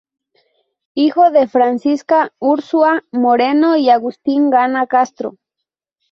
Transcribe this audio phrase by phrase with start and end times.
[0.95, 5.37] Hijo de Francisca Urzúa Moreno y Agustín Gana Castro.